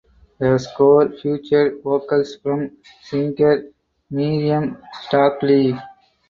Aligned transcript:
The 0.39 0.57
score 0.57 1.09
featured 1.09 1.83
vocals 1.83 2.35
from 2.37 2.75
singer 3.03 3.69
Miriam 4.09 4.81
Stockley. 5.03 5.75